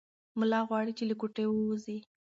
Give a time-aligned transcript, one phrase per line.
[0.39, 1.97] ملا غواړي چې له کوټې ووځي.